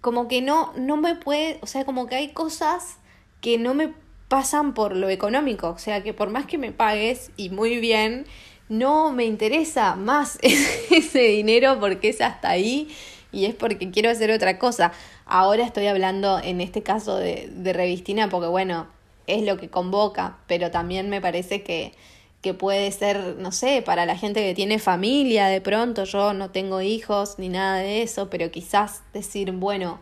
como 0.00 0.28
que 0.28 0.42
no, 0.42 0.72
no 0.76 0.96
me 0.96 1.14
puede, 1.14 1.58
o 1.62 1.66
sea, 1.66 1.84
como 1.84 2.06
que 2.06 2.16
hay 2.16 2.28
cosas 2.28 2.98
que 3.40 3.58
no 3.58 3.74
me 3.74 3.92
pasan 4.28 4.74
por 4.74 4.96
lo 4.96 5.08
económico, 5.08 5.70
o 5.70 5.78
sea, 5.78 6.02
que 6.02 6.12
por 6.14 6.30
más 6.30 6.46
que 6.46 6.58
me 6.58 6.72
pagues 6.72 7.30
y 7.36 7.50
muy 7.50 7.78
bien, 7.78 8.26
no 8.68 9.12
me 9.12 9.24
interesa 9.24 9.96
más 9.96 10.38
ese 10.42 11.20
dinero 11.20 11.78
porque 11.80 12.10
es 12.10 12.20
hasta 12.20 12.50
ahí 12.50 12.88
y 13.32 13.46
es 13.46 13.54
porque 13.54 13.90
quiero 13.90 14.10
hacer 14.10 14.30
otra 14.30 14.58
cosa. 14.58 14.92
Ahora 15.26 15.64
estoy 15.64 15.86
hablando 15.86 16.38
en 16.38 16.60
este 16.60 16.82
caso 16.82 17.16
de, 17.16 17.48
de 17.52 17.72
revistina 17.72 18.28
porque 18.28 18.48
bueno, 18.48 18.86
es 19.26 19.42
lo 19.42 19.58
que 19.58 19.68
convoca, 19.68 20.38
pero 20.46 20.70
también 20.70 21.10
me 21.10 21.20
parece 21.20 21.62
que, 21.62 21.92
que 22.40 22.54
puede 22.54 22.90
ser, 22.92 23.36
no 23.38 23.52
sé, 23.52 23.82
para 23.82 24.06
la 24.06 24.16
gente 24.16 24.40
que 24.40 24.54
tiene 24.54 24.78
familia, 24.78 25.46
de 25.46 25.60
pronto 25.60 26.04
yo 26.04 26.34
no 26.34 26.50
tengo 26.50 26.80
hijos 26.80 27.38
ni 27.38 27.48
nada 27.48 27.78
de 27.78 28.02
eso, 28.02 28.30
pero 28.30 28.50
quizás 28.50 29.02
decir, 29.12 29.52
bueno, 29.52 30.00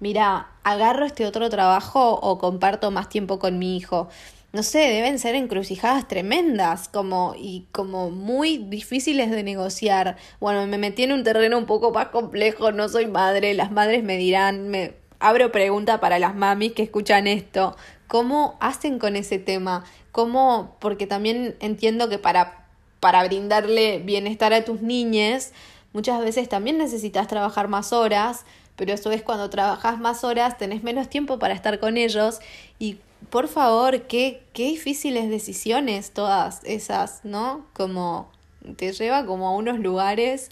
mira, 0.00 0.48
agarro 0.64 1.06
este 1.06 1.26
otro 1.26 1.48
trabajo 1.48 2.18
o 2.20 2.38
comparto 2.38 2.90
más 2.90 3.08
tiempo 3.08 3.38
con 3.38 3.58
mi 3.58 3.76
hijo 3.76 4.08
no 4.56 4.62
sé, 4.62 4.78
deben 4.78 5.18
ser 5.18 5.34
encrucijadas 5.34 6.08
tremendas, 6.08 6.88
como, 6.88 7.34
y 7.36 7.66
como 7.72 8.10
muy 8.10 8.56
difíciles 8.56 9.30
de 9.30 9.42
negociar. 9.42 10.16
Bueno, 10.40 10.66
me 10.66 10.78
metí 10.78 11.02
en 11.02 11.12
un 11.12 11.24
terreno 11.24 11.58
un 11.58 11.66
poco 11.66 11.92
más 11.92 12.08
complejo, 12.08 12.72
no 12.72 12.88
soy 12.88 13.06
madre, 13.06 13.52
las 13.52 13.70
madres 13.70 14.02
me 14.02 14.16
dirán, 14.16 14.68
me 14.68 14.94
abro 15.18 15.52
pregunta 15.52 16.00
para 16.00 16.18
las 16.18 16.34
mamis 16.34 16.72
que 16.72 16.82
escuchan 16.82 17.26
esto, 17.26 17.76
¿cómo 18.06 18.56
hacen 18.60 18.98
con 18.98 19.14
ese 19.16 19.38
tema? 19.38 19.84
¿Cómo? 20.16 20.74
Porque 20.78 21.06
también 21.06 21.56
entiendo 21.60 22.08
que 22.08 22.16
para, 22.16 22.64
para 23.00 23.22
brindarle 23.26 23.98
bienestar 23.98 24.54
a 24.54 24.64
tus 24.64 24.80
niñes, 24.80 25.52
muchas 25.92 26.22
veces 26.22 26.48
también 26.48 26.78
necesitas 26.78 27.28
trabajar 27.28 27.68
más 27.68 27.92
horas, 27.92 28.46
pero 28.76 28.94
eso 28.94 29.12
es 29.12 29.22
cuando 29.22 29.50
trabajas 29.50 29.98
más 29.98 30.24
horas, 30.24 30.56
tenés 30.56 30.82
menos 30.82 31.10
tiempo 31.10 31.38
para 31.38 31.52
estar 31.52 31.78
con 31.80 31.98
ellos 31.98 32.38
y 32.78 32.96
por 33.28 33.46
favor, 33.48 34.04
qué, 34.04 34.42
qué 34.54 34.62
difíciles 34.64 35.28
decisiones 35.28 36.12
todas 36.12 36.64
esas, 36.64 37.20
¿no? 37.22 37.66
Como 37.74 38.30
te 38.76 38.94
lleva 38.94 39.26
como 39.26 39.48
a 39.48 39.50
unos 39.50 39.80
lugares 39.80 40.50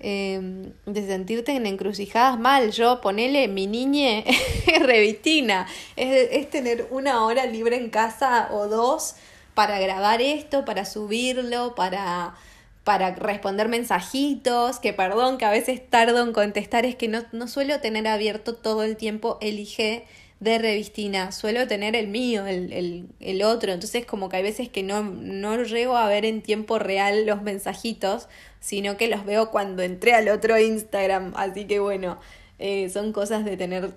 em, 0.00 0.72
de 0.86 1.06
sentirte 1.06 1.52
en 1.52 1.66
encrucijadas 1.66 2.38
mal. 2.38 2.70
Yo 2.70 3.00
ponele 3.00 3.48
mi 3.48 3.66
niñe 3.66 4.24
revistina, 4.80 5.66
es, 5.96 6.28
es 6.32 6.50
tener 6.50 6.88
una 6.90 7.24
hora 7.24 7.46
libre 7.46 7.76
en 7.76 7.90
casa 7.90 8.48
o 8.52 8.68
dos 8.68 9.16
para 9.54 9.78
grabar 9.80 10.22
esto, 10.22 10.64
para 10.64 10.84
subirlo, 10.84 11.74
para 11.74 12.34
para 12.88 13.14
responder 13.14 13.68
mensajitos, 13.68 14.78
que 14.78 14.94
perdón, 14.94 15.36
que 15.36 15.44
a 15.44 15.50
veces 15.50 15.82
tardo 15.90 16.22
en 16.22 16.32
contestar, 16.32 16.86
es 16.86 16.96
que 16.96 17.06
no, 17.06 17.22
no 17.32 17.46
suelo 17.46 17.80
tener 17.80 18.08
abierto 18.08 18.54
todo 18.54 18.82
el 18.82 18.96
tiempo 18.96 19.36
elige 19.42 20.06
de 20.40 20.58
revistina, 20.58 21.32
suelo 21.32 21.66
tener 21.66 21.96
el 21.96 22.08
mío, 22.08 22.46
el, 22.46 22.72
el, 22.72 23.08
el, 23.18 23.42
otro, 23.42 23.72
entonces 23.72 24.06
como 24.06 24.28
que 24.28 24.36
hay 24.36 24.42
veces 24.44 24.68
que 24.68 24.84
no, 24.84 25.02
no 25.02 25.60
llego 25.64 25.96
a 25.96 26.08
ver 26.08 26.24
en 26.24 26.42
tiempo 26.42 26.78
real 26.78 27.26
los 27.26 27.42
mensajitos, 27.42 28.28
sino 28.60 28.96
que 28.96 29.08
los 29.08 29.24
veo 29.24 29.50
cuando 29.50 29.82
entré 29.82 30.14
al 30.14 30.28
otro 30.28 30.58
Instagram, 30.58 31.32
así 31.36 31.66
que 31.66 31.80
bueno, 31.80 32.18
eh, 32.60 32.88
son 32.88 33.12
cosas 33.12 33.44
de 33.44 33.56
tener 33.56 33.92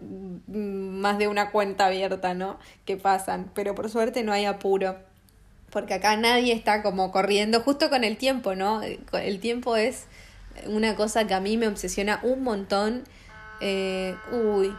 más 0.48 1.17
de 1.19 1.27
una 1.27 1.51
cuenta 1.51 1.88
abierta, 1.88 2.33
¿no? 2.33 2.60
Que 2.86 2.98
pasan, 2.98 3.51
pero 3.53 3.75
por 3.75 3.89
suerte 3.89 4.24
no 4.24 4.33
hay 4.33 4.45
apuro, 4.45 4.98
porque 5.69 5.93
acá 5.93 6.15
nadie 6.17 6.53
está 6.53 6.81
como 6.81 7.12
corriendo 7.12 7.62
justo 7.62 7.89
con 7.89 8.03
el 8.03 8.17
tiempo, 8.17 8.55
¿no? 8.55 8.81
El 8.81 9.39
tiempo 9.39 9.75
es 9.77 10.05
una 10.65 10.95
cosa 10.95 11.27
que 11.27 11.33
a 11.33 11.39
mí 11.39 11.57
me 11.57 11.67
obsesiona 11.67 12.19
un 12.24 12.43
montón. 12.43 13.03
Eh, 13.62 14.15
uy, 14.31 14.74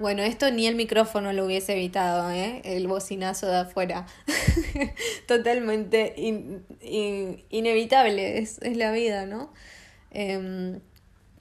bueno, 0.00 0.22
esto 0.22 0.50
ni 0.50 0.66
el 0.66 0.76
micrófono 0.76 1.32
lo 1.34 1.44
hubiese 1.44 1.74
evitado, 1.74 2.30
¿eh? 2.30 2.62
El 2.64 2.88
bocinazo 2.88 3.46
de 3.46 3.58
afuera. 3.58 4.06
Totalmente 5.28 6.14
inevitable, 7.50 8.38
es, 8.38 8.58
es, 8.62 8.76
la 8.78 8.92
vida, 8.92 9.26
¿no? 9.26 9.52
Em, 10.10 10.80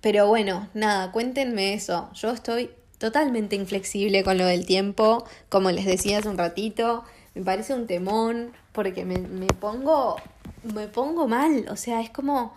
pero 0.02 0.28
bueno, 0.28 0.70
nada, 0.74 1.14
cuéntenme 1.14 1.74
eso. 1.74 2.10
Yo 2.14 2.32
estoy 2.32 2.70
totalmente 2.98 3.56
inflexible 3.56 4.26
con 4.26 4.38
lo 4.38 4.46
del 4.46 4.66
tiempo, 4.66 5.26
como 5.48 5.72
les 5.72 5.86
decía 5.86 6.18
hace 6.18 6.28
un 6.28 6.38
ratito. 6.38 7.06
Me 7.36 7.44
parece 7.44 7.74
un 7.74 7.88
temón 7.88 8.52
porque 8.74 9.06
me, 9.06 9.20
me 9.20 9.48
pongo, 9.48 10.18
me 10.64 10.88
pongo 10.88 11.30
mal. 11.30 11.66
O 11.70 11.78
sea, 11.78 12.02
es 12.02 12.10
como 12.10 12.54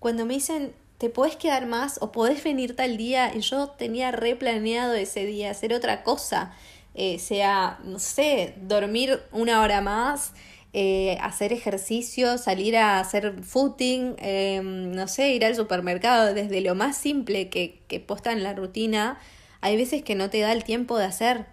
cuando 0.00 0.26
me 0.26 0.34
dicen 0.34 0.74
te 0.98 1.10
podés 1.10 1.36
quedar 1.36 1.66
más 1.66 1.98
o 2.00 2.12
podés 2.12 2.42
venir 2.42 2.74
tal 2.76 2.96
día 2.96 3.34
y 3.34 3.40
yo 3.40 3.68
tenía 3.68 4.12
replaneado 4.12 4.94
ese 4.94 5.26
día 5.26 5.50
hacer 5.50 5.72
otra 5.72 6.02
cosa, 6.02 6.54
eh, 6.94 7.18
sea, 7.18 7.78
no 7.84 7.98
sé, 7.98 8.54
dormir 8.62 9.20
una 9.32 9.60
hora 9.60 9.80
más, 9.80 10.32
eh, 10.72 11.18
hacer 11.20 11.52
ejercicio, 11.52 12.38
salir 12.38 12.76
a 12.76 13.00
hacer 13.00 13.42
footing, 13.42 14.16
em, 14.18 14.92
no 14.92 15.08
sé, 15.08 15.32
ir 15.32 15.44
al 15.44 15.54
supermercado, 15.54 16.34
desde 16.34 16.60
lo 16.60 16.74
más 16.74 16.96
simple 16.96 17.48
que, 17.48 17.82
que 17.88 18.00
posta 18.00 18.32
en 18.32 18.42
la 18.42 18.54
rutina, 18.54 19.18
hay 19.60 19.76
veces 19.76 20.02
que 20.02 20.14
no 20.14 20.30
te 20.30 20.40
da 20.40 20.52
el 20.52 20.64
tiempo 20.64 20.98
de 20.98 21.04
hacer. 21.04 21.46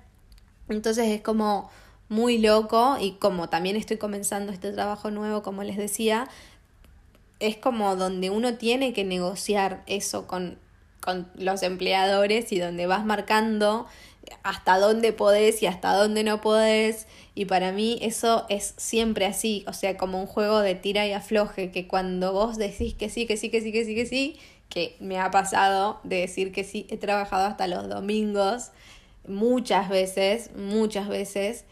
Entonces 0.70 1.08
es 1.10 1.22
como 1.22 1.70
muy 2.10 2.38
loco 2.38 2.98
y 3.00 3.14
como 3.14 3.50
también 3.50 3.76
estoy 3.76 3.98
comenzando 3.98 4.52
este 4.52 4.72
trabajo 4.72 5.10
nuevo, 5.12 5.42
como 5.42 5.64
les 5.64 5.78
decía, 5.78 6.28
es 7.44 7.58
como 7.58 7.96
donde 7.96 8.30
uno 8.30 8.56
tiene 8.56 8.94
que 8.94 9.04
negociar 9.04 9.84
eso 9.86 10.28
con, 10.28 10.58
con 11.02 11.30
los 11.36 11.62
empleadores 11.62 12.52
y 12.52 12.60
donde 12.60 12.88
vas 12.88 13.06
marcando 13.06 13.86
hasta 14.44 14.80
dónde 14.80 15.12
podés 15.12 15.62
y 15.62 15.66
hasta 15.66 15.94
dónde 15.94 16.24
no 16.24 16.40
podés. 16.40 17.06
Y 17.36 17.46
para 17.46 17.74
mí 17.74 18.00
eso 18.02 18.46
es 18.48 18.74
siempre 18.78 19.26
así, 19.26 19.66
o 19.68 19.74
sea, 19.74 19.98
como 19.98 20.22
un 20.22 20.28
juego 20.28 20.60
de 20.60 20.76
tira 20.76 21.06
y 21.06 21.12
afloje, 21.12 21.72
que 21.72 21.88
cuando 21.88 22.32
vos 22.32 22.58
decís 22.58 22.94
que 22.94 23.10
sí, 23.10 23.26
que 23.26 23.36
sí, 23.36 23.50
que 23.50 23.62
sí, 23.62 23.72
que 23.72 23.84
sí, 23.84 23.96
que 23.96 24.06
sí, 24.06 24.40
que 24.70 24.96
me 25.00 25.20
ha 25.20 25.30
pasado 25.30 26.00
de 26.04 26.22
decir 26.22 26.52
que 26.54 26.64
sí, 26.64 26.88
he 26.90 26.98
trabajado 26.98 27.46
hasta 27.46 27.68
los 27.68 27.90
domingos, 27.90 28.72
muchas 29.28 29.90
veces, 29.90 30.52
muchas 30.56 31.10
veces. 31.10 31.66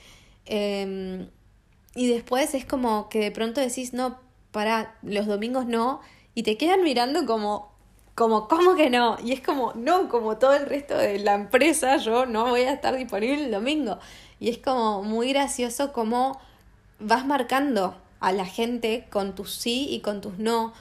Em, 0.46 1.30
y 1.96 2.08
después 2.08 2.54
es 2.56 2.66
como 2.66 3.08
que 3.10 3.20
de 3.20 3.32
pronto 3.32 3.62
decís, 3.62 3.94
no, 3.94 4.20
para 4.52 4.96
los 5.02 5.26
domingos 5.28 5.66
no, 5.66 6.02
y 6.34 6.44
te 6.44 6.58
quedan 6.58 6.84
mirando 6.84 7.26
como, 7.26 7.72
como, 8.16 8.48
¿cómo 8.48 8.76
que 8.76 8.90
no? 8.90 9.18
Y 9.24 9.32
es 9.34 9.42
como, 9.42 9.74
no, 9.76 10.10
como 10.10 10.38
todo 10.38 10.54
el 10.54 10.66
resto 10.66 10.98
de 10.98 11.20
la 11.20 11.34
empresa, 11.34 11.98
yo 11.98 12.26
no 12.26 12.50
voy 12.50 12.62
a 12.62 12.74
estar 12.74 12.96
disponible 12.96 13.46
el 13.46 13.52
domingo. 13.52 14.00
Y 14.40 14.50
es 14.50 14.58
como 14.58 15.04
muy 15.04 15.34
gracioso 15.34 15.94
cómo 15.94 16.40
vas 17.00 17.26
marcando 17.26 17.96
a 18.20 18.32
la 18.32 18.46
gente 18.46 19.08
con 19.10 19.36
tus 19.36 19.54
sí 19.56 19.88
y 19.90 20.02
con 20.02 20.22
tus 20.22 20.38
no. 20.38 20.74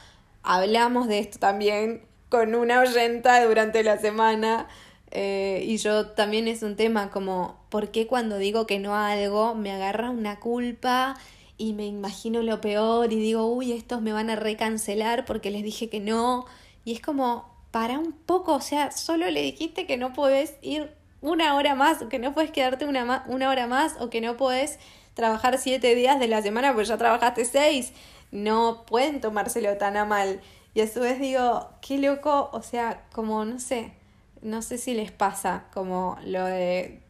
Hablamos 0.42 1.08
de 1.08 1.18
esto 1.18 1.38
también 1.38 2.02
con 2.28 2.54
una 2.54 2.80
oyenta 2.80 3.44
durante 3.44 3.82
la 3.82 3.98
semana. 3.98 4.68
Eh, 5.10 5.64
y 5.66 5.76
yo 5.78 6.06
también 6.08 6.46
es 6.46 6.62
un 6.62 6.76
tema 6.76 7.10
como, 7.10 7.58
¿por 7.68 7.90
qué 7.90 8.06
cuando 8.06 8.38
digo 8.38 8.66
que 8.66 8.78
no 8.78 8.94
a 8.94 9.10
algo 9.10 9.54
me 9.54 9.72
agarra 9.72 10.10
una 10.10 10.38
culpa 10.38 11.16
y 11.60 11.74
me 11.74 11.84
imagino 11.84 12.42
lo 12.42 12.62
peor 12.62 13.12
y 13.12 13.16
digo, 13.16 13.44
uy, 13.44 13.72
estos 13.72 14.00
me 14.00 14.14
van 14.14 14.30
a 14.30 14.36
recancelar 14.36 15.26
porque 15.26 15.50
les 15.50 15.62
dije 15.62 15.90
que 15.90 16.00
no. 16.00 16.46
Y 16.86 16.94
es 16.94 17.02
como, 17.02 17.54
para 17.70 17.98
un 17.98 18.12
poco, 18.12 18.54
o 18.54 18.62
sea, 18.62 18.92
solo 18.92 19.30
le 19.30 19.42
dijiste 19.42 19.84
que 19.86 19.98
no 19.98 20.14
puedes 20.14 20.54
ir 20.62 20.90
una 21.20 21.54
hora 21.54 21.74
más, 21.74 21.98
que 22.08 22.18
no 22.18 22.32
puedes 22.32 22.50
quedarte 22.50 22.86
una, 22.86 23.24
una 23.26 23.50
hora 23.50 23.66
más, 23.66 23.96
o 24.00 24.08
que 24.08 24.22
no 24.22 24.38
puedes 24.38 24.78
trabajar 25.12 25.58
siete 25.58 25.94
días 25.94 26.18
de 26.18 26.28
la 26.28 26.40
semana 26.40 26.72
porque 26.72 26.88
ya 26.88 26.96
trabajaste 26.96 27.44
seis. 27.44 27.92
No 28.32 28.86
pueden 28.86 29.20
tomárselo 29.20 29.76
tan 29.76 29.98
a 29.98 30.06
mal. 30.06 30.40
Y 30.72 30.80
a 30.80 30.88
su 30.88 31.00
vez 31.00 31.20
digo, 31.20 31.68
qué 31.82 31.98
loco, 31.98 32.48
o 32.54 32.62
sea, 32.62 33.04
como 33.12 33.44
no 33.44 33.60
sé, 33.60 33.92
no 34.40 34.62
sé 34.62 34.78
si 34.78 34.94
les 34.94 35.12
pasa 35.12 35.64
como 35.74 36.16
lo 36.24 36.42
de 36.46 37.02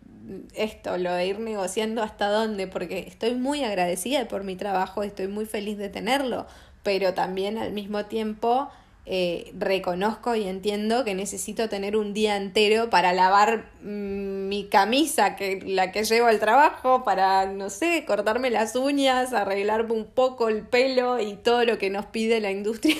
esto, 0.54 0.98
lo 0.98 1.12
de 1.12 1.26
ir 1.26 1.38
negociando 1.40 2.02
hasta 2.02 2.28
dónde, 2.28 2.66
porque 2.66 3.00
estoy 3.00 3.34
muy 3.34 3.64
agradecida 3.64 4.26
por 4.28 4.44
mi 4.44 4.56
trabajo, 4.56 5.02
estoy 5.02 5.28
muy 5.28 5.46
feliz 5.46 5.78
de 5.78 5.88
tenerlo, 5.88 6.46
pero 6.82 7.14
también 7.14 7.58
al 7.58 7.72
mismo 7.72 8.06
tiempo 8.06 8.70
eh, 9.06 9.50
reconozco 9.58 10.36
y 10.36 10.46
entiendo 10.46 11.04
que 11.04 11.14
necesito 11.14 11.68
tener 11.68 11.96
un 11.96 12.12
día 12.12 12.36
entero 12.36 12.90
para 12.90 13.12
lavar 13.12 13.70
mm, 13.82 14.48
mi 14.48 14.68
camisa, 14.68 15.36
que 15.36 15.60
la 15.64 15.90
que 15.90 16.04
llevo 16.04 16.28
al 16.28 16.38
trabajo, 16.38 17.02
para, 17.02 17.46
no 17.46 17.70
sé, 17.70 18.04
cortarme 18.06 18.50
las 18.50 18.76
uñas, 18.76 19.32
arreglarme 19.32 19.94
un 19.94 20.04
poco 20.04 20.48
el 20.48 20.62
pelo 20.62 21.18
y 21.18 21.34
todo 21.34 21.64
lo 21.64 21.78
que 21.78 21.90
nos 21.90 22.06
pide 22.06 22.40
la 22.40 22.50
industria, 22.50 22.96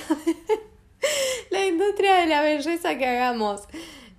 la 1.51 1.67
industria 1.67 2.15
de 2.17 2.27
la 2.27 2.43
belleza 2.43 2.99
que 2.99 3.07
hagamos. 3.07 3.69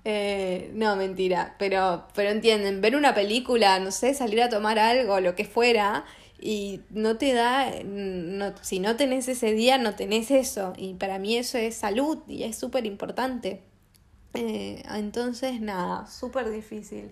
Eh, 0.03 0.71
no, 0.73 0.95
mentira, 0.95 1.55
pero, 1.59 2.07
pero 2.15 2.29
entienden, 2.29 2.81
ver 2.81 2.95
una 2.95 3.13
película, 3.13 3.79
no 3.79 3.91
sé, 3.91 4.13
salir 4.13 4.41
a 4.41 4.49
tomar 4.49 4.79
algo, 4.79 5.19
lo 5.19 5.35
que 5.35 5.45
fuera, 5.45 6.05
y 6.39 6.81
no 6.89 7.17
te 7.17 7.33
da, 7.33 7.71
no, 7.83 8.53
si 8.61 8.79
no 8.79 8.95
tenés 8.95 9.27
ese 9.27 9.53
día, 9.53 9.77
no 9.77 9.95
tenés 9.95 10.31
eso. 10.31 10.73
Y 10.75 10.95
para 10.95 11.19
mí 11.19 11.37
eso 11.37 11.57
es 11.59 11.75
salud 11.75 12.17
y 12.27 12.43
es 12.43 12.57
súper 12.57 12.85
importante. 12.87 13.61
Eh, 14.33 14.81
entonces, 14.95 15.61
nada, 15.61 16.07
súper 16.07 16.49
difícil. 16.49 17.11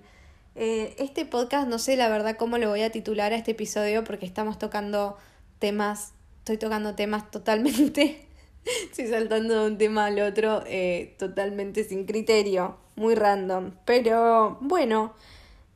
Eh, 0.55 0.95
este 0.97 1.25
podcast, 1.25 1.67
no 1.67 1.77
sé 1.77 1.95
la 1.95 2.09
verdad 2.09 2.35
cómo 2.37 2.57
lo 2.57 2.69
voy 2.69 2.81
a 2.81 2.91
titular 2.91 3.31
a 3.33 3.35
este 3.35 3.51
episodio 3.51 4.03
porque 4.03 4.25
estamos 4.25 4.57
tocando 4.57 5.15
temas, 5.59 6.13
estoy 6.39 6.57
tocando 6.57 6.95
temas 6.95 7.29
totalmente, 7.29 8.25
estoy 8.89 9.07
saltando 9.07 9.61
de 9.61 9.71
un 9.71 9.77
tema 9.77 10.05
al 10.07 10.19
otro, 10.19 10.63
eh, 10.67 11.15
totalmente 11.19 11.83
sin 11.83 12.05
criterio, 12.05 12.77
muy 12.95 13.15
random. 13.15 13.71
Pero 13.85 14.57
bueno 14.61 15.13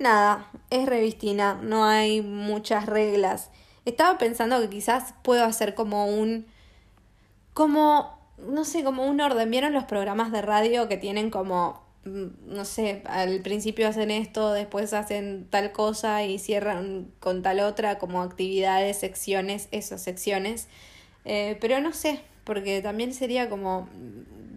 nada, 0.03 0.51
es 0.69 0.85
revistina, 0.85 1.59
no 1.61 1.85
hay 1.85 2.21
muchas 2.21 2.85
reglas. 2.85 3.49
Estaba 3.85 4.17
pensando 4.17 4.59
que 4.61 4.69
quizás 4.69 5.15
puedo 5.23 5.43
hacer 5.43 5.73
como 5.73 6.05
un. 6.07 6.45
como. 7.53 8.19
no 8.37 8.65
sé, 8.65 8.83
como 8.83 9.05
un 9.05 9.19
orden. 9.21 9.49
¿Vieron 9.49 9.73
los 9.73 9.85
programas 9.85 10.31
de 10.31 10.41
radio 10.41 10.87
que 10.87 10.97
tienen 10.97 11.31
como. 11.31 11.81
Mm, 12.05 12.53
no 12.53 12.65
sé, 12.65 13.01
al 13.05 13.41
principio 13.41 13.87
hacen 13.87 14.11
esto, 14.11 14.51
después 14.53 14.93
hacen 14.93 15.47
tal 15.49 15.71
cosa 15.71 16.23
y 16.25 16.39
cierran 16.39 17.11
con 17.19 17.41
tal 17.41 17.59
otra, 17.61 17.97
como 17.97 18.21
actividades, 18.21 18.99
secciones, 18.99 19.67
esas 19.71 20.01
secciones. 20.03 20.67
Eh, 21.25 21.57
pero 21.61 21.79
no 21.81 21.93
sé, 21.93 22.21
porque 22.43 22.81
también 22.81 23.13
sería 23.13 23.49
como. 23.49 23.87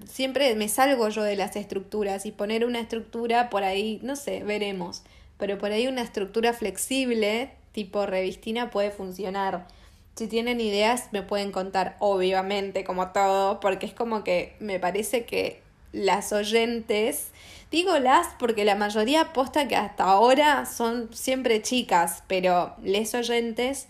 Siempre 0.06 0.54
me 0.54 0.68
salgo 0.68 1.08
yo 1.08 1.22
de 1.22 1.36
las 1.36 1.56
estructuras 1.56 2.26
y 2.26 2.32
poner 2.32 2.64
una 2.64 2.80
estructura 2.80 3.50
por 3.50 3.64
ahí, 3.64 3.98
no 4.02 4.14
sé, 4.16 4.44
veremos 4.44 5.02
pero 5.38 5.58
por 5.58 5.70
ahí 5.72 5.86
una 5.86 6.02
estructura 6.02 6.52
flexible 6.52 7.50
tipo 7.72 8.06
revistina 8.06 8.70
puede 8.70 8.90
funcionar. 8.90 9.66
Si 10.14 10.28
tienen 10.28 10.60
ideas 10.60 11.08
me 11.12 11.22
pueden 11.22 11.52
contar, 11.52 11.96
obviamente, 11.98 12.84
como 12.84 13.08
todo, 13.12 13.60
porque 13.60 13.84
es 13.84 13.92
como 13.92 14.24
que 14.24 14.56
me 14.60 14.80
parece 14.80 15.26
que 15.26 15.60
las 15.92 16.32
oyentes, 16.32 17.28
digo 17.70 17.98
las 17.98 18.28
porque 18.38 18.64
la 18.64 18.76
mayoría 18.76 19.20
aposta 19.22 19.68
que 19.68 19.76
hasta 19.76 20.04
ahora 20.04 20.64
son 20.64 21.10
siempre 21.12 21.60
chicas, 21.60 22.22
pero 22.28 22.74
les 22.82 23.14
oyentes, 23.14 23.88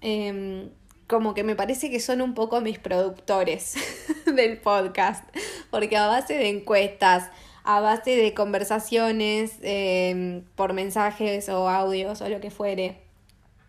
em, 0.00 0.68
como 1.08 1.32
que 1.34 1.42
me 1.42 1.56
parece 1.56 1.90
que 1.90 2.00
son 2.00 2.20
un 2.20 2.34
poco 2.34 2.60
mis 2.60 2.78
productores 2.78 3.74
del 4.26 4.58
podcast, 4.58 5.24
porque 5.70 5.96
a 5.96 6.06
base 6.06 6.34
de 6.34 6.50
encuestas, 6.50 7.30
a 7.64 7.80
base 7.80 8.14
de 8.14 8.34
conversaciones 8.34 9.54
em, 9.62 10.44
por 10.54 10.74
mensajes 10.74 11.48
o 11.48 11.68
audios 11.68 12.20
o 12.20 12.28
lo 12.28 12.40
que 12.40 12.50
fuere, 12.50 12.98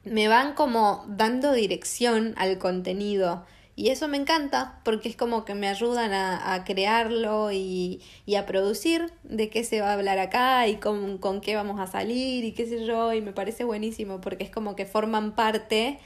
me 0.03 0.27
van 0.27 0.53
como 0.53 1.05
dando 1.07 1.53
dirección 1.53 2.33
al 2.37 2.57
contenido. 2.57 3.45
Y 3.75 3.91
eso 3.91 4.09
me 4.09 4.17
encanta 4.17 4.81
porque 4.83 5.07
es 5.07 5.15
como 5.15 5.45
que 5.45 5.55
me 5.55 5.69
ayudan 5.69 6.11
a, 6.11 6.65
crearlo 6.65 7.49
y, 7.53 8.01
a 8.37 8.45
producir 8.45 9.09
de 9.23 9.49
qué 9.49 9.63
se 9.63 9.79
va 9.79 9.91
a 9.91 9.93
hablar 9.93 10.19
acá 10.19 10.67
y 10.67 10.75
con, 10.75 11.17
con, 11.17 11.39
qué 11.39 11.55
vamos 11.55 11.79
a 11.79 11.87
salir 11.87 12.43
y 12.43 12.51
qué 12.51 12.65
sé 12.65 12.85
yo. 12.85 13.13
Y 13.13 13.21
me 13.21 13.31
parece 13.31 13.63
buenísimo 13.63 14.19
porque 14.19 14.43
es 14.43 14.49
como 14.49 14.75
que 14.75 14.85
forman 14.85 15.33
parte 15.33 15.99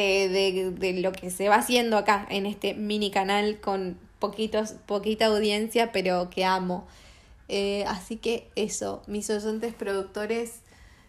de, 0.00 0.70
de, 0.72 1.00
lo 1.00 1.12
que 1.12 1.30
se 1.30 1.48
va 1.48 1.56
haciendo 1.56 1.96
acá 1.96 2.26
en 2.28 2.46
este 2.46 2.74
mini 2.74 3.10
canal 3.10 3.60
con 3.60 3.96
poquitos, 4.18 4.72
poquita 4.86 5.26
audiencia, 5.26 5.92
pero 5.92 6.30
que 6.30 6.44
amo. 6.44 6.86
Eh, 7.48 7.84
así 7.86 8.16
que 8.16 8.48
eso, 8.56 9.02
mis 9.06 9.28
oyentes 9.30 9.74
productores, 9.74 10.60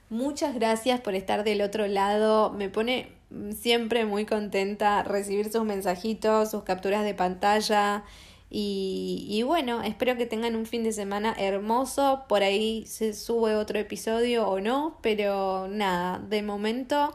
muchas 0.10 0.54
gracias 0.54 1.00
por 1.02 1.16
estar 1.16 1.44
del 1.44 1.62
otro 1.62 1.88
lado. 1.88 2.52
Me 2.52 2.70
pone 2.70 3.10
siempre 3.56 4.06
muy 4.06 4.26
contenta 4.26 5.04
recibir 5.04 5.52
sus 5.52 5.64
mensajitos, 5.64 6.52
sus 6.52 6.64
capturas 6.64 7.04
de 7.04 7.14
pantalla. 7.14 8.04
Y, 8.50 9.26
y, 9.30 9.44
bueno, 9.44 9.82
espero 9.82 10.16
que 10.18 10.26
tengan 10.26 10.56
un 10.56 10.66
fin 10.66 10.84
de 10.84 10.92
semana 10.92 11.34
hermoso. 11.38 12.26
Por 12.30 12.44
ahí 12.44 12.86
se 12.86 13.14
sube 13.14 13.56
otro 13.56 13.80
episodio 13.80 14.48
o 14.48 14.60
no, 14.60 14.98
pero 15.02 15.68
nada, 15.68 16.20
de 16.20 16.44
momento 16.44 17.14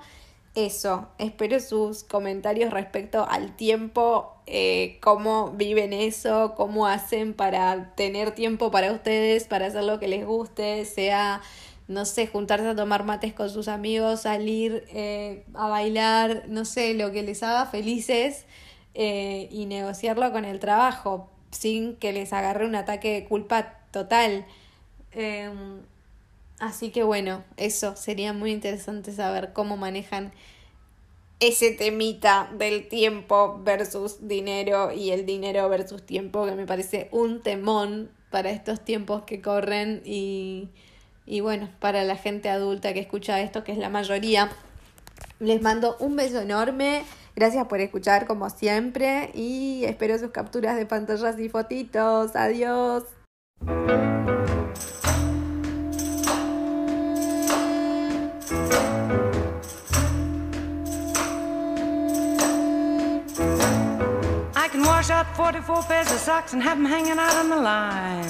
eso, 0.54 1.08
espero 1.18 1.60
sus 1.60 2.02
comentarios 2.02 2.72
respecto 2.72 3.26
al 3.28 3.54
tiempo, 3.54 4.34
eh, 4.46 4.98
cómo 5.00 5.52
viven 5.52 5.92
eso, 5.92 6.54
cómo 6.56 6.86
hacen 6.86 7.34
para 7.34 7.94
tener 7.94 8.32
tiempo 8.32 8.70
para 8.70 8.92
ustedes, 8.92 9.44
para 9.44 9.66
hacer 9.66 9.84
lo 9.84 10.00
que 10.00 10.08
les 10.08 10.26
guste, 10.26 10.84
sea, 10.86 11.40
no 11.86 12.04
sé, 12.04 12.26
juntarse 12.26 12.66
a 12.66 12.74
tomar 12.74 13.04
mates 13.04 13.32
con 13.32 13.48
sus 13.48 13.68
amigos, 13.68 14.22
salir 14.22 14.84
eh, 14.88 15.44
a 15.54 15.68
bailar, 15.68 16.44
no 16.48 16.64
sé, 16.64 16.94
lo 16.94 17.12
que 17.12 17.22
les 17.22 17.42
haga 17.44 17.66
felices 17.66 18.44
eh, 18.94 19.48
y 19.52 19.66
negociarlo 19.66 20.32
con 20.32 20.44
el 20.44 20.58
trabajo 20.58 21.30
sin 21.52 21.96
que 21.96 22.12
les 22.12 22.32
agarre 22.32 22.66
un 22.66 22.74
ataque 22.74 23.12
de 23.12 23.24
culpa 23.24 23.78
total. 23.92 24.46
Así 26.61 26.90
que 26.90 27.03
bueno, 27.03 27.42
eso 27.57 27.96
sería 27.96 28.35
muy 28.35 28.53
interesante 28.53 29.12
saber 29.12 29.53
cómo 29.55 29.79
manejan 29.79 30.33
ese 31.40 31.70
temita 31.70 32.51
del 32.57 32.87
tiempo 32.87 33.59
versus 33.64 34.29
dinero 34.29 34.92
y 34.92 35.11
el 35.11 35.25
dinero 35.25 35.68
versus 35.70 36.05
tiempo, 36.05 36.44
que 36.44 36.53
me 36.53 36.66
parece 36.66 37.09
un 37.12 37.42
temón 37.42 38.11
para 38.31 38.51
estos 38.51 38.85
tiempos 38.85 39.23
que 39.23 39.40
corren 39.40 40.03
y, 40.05 40.68
y 41.25 41.40
bueno, 41.40 41.70
para 41.81 42.05
la 42.05 42.16
gente 42.16 42.51
adulta 42.51 42.92
que 42.92 43.01
escucha 43.01 43.40
esto, 43.40 43.64
que 43.64 43.73
es 43.73 43.79
la 43.79 43.88
mayoría. 43.88 44.51
Les 45.38 45.62
mando 45.62 45.96
un 45.99 46.14
beso 46.14 46.40
enorme. 46.40 47.05
Gracias 47.35 47.66
por 47.68 47.81
escuchar 47.81 48.27
como 48.27 48.51
siempre 48.51 49.31
y 49.33 49.85
espero 49.87 50.18
sus 50.18 50.31
capturas 50.31 50.77
de 50.77 50.85
pantallas 50.85 51.38
y 51.38 51.49
fotitos. 51.49 52.37
Adiós. 52.37 53.05
Wash 64.90 65.09
out 65.09 65.37
44 65.37 65.85
pairs 65.85 66.11
of 66.11 66.18
socks 66.18 66.53
and 66.53 66.61
have 66.62 66.76
them 66.76 66.85
hanging 66.85 67.18
out 67.26 67.37
on 67.37 67.48
the 67.48 67.61
line. 67.70 68.29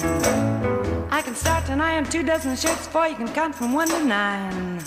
I 1.09 1.21
can 1.25 1.35
start 1.35 1.65
to 1.65 1.73
iron 1.73 2.05
two 2.05 2.23
dozen 2.23 2.55
shirts 2.55 2.85
for 2.93 3.07
you 3.07 3.15
can 3.15 3.29
count 3.39 3.55
from 3.55 3.73
one 3.73 3.89
to 3.89 4.03
nine. 4.05 4.79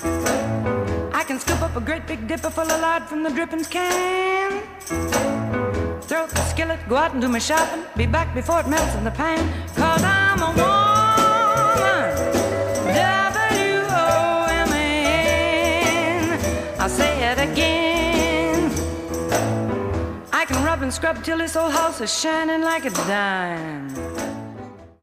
I 1.21 1.23
can 1.27 1.41
scoop 1.41 1.61
up 1.63 1.75
a 1.75 1.81
great 1.81 2.07
big 2.07 2.29
dipper 2.29 2.51
full 2.51 2.71
of 2.75 2.81
lard 2.81 3.03
from 3.11 3.25
the 3.25 3.31
drippings 3.31 3.67
can. 3.67 4.63
Throw 6.09 6.23
up 6.27 6.31
the 6.39 6.45
skillet, 6.53 6.81
go 6.89 6.97
out 6.97 7.13
and 7.13 7.21
do 7.21 7.29
my 7.29 7.41
shopping. 7.41 7.83
Be 7.97 8.07
back 8.07 8.33
before 8.35 8.61
it 8.61 8.69
melts 8.69 8.95
in 8.95 9.03
the 9.03 9.11
pan. 9.23 9.43
Cause 9.75 10.05
I'm 10.05 10.43
a 10.43 10.51
woman. 10.57 10.84
And 20.85 20.93
scrub 20.93 21.25
till 21.25 21.39
this 21.39 21.55
whole 21.55 21.71
house 21.71 22.03
is 22.03 22.13
shining 22.13 22.61
like 22.61 22.85
a 22.85 22.91
dime. 22.91 23.94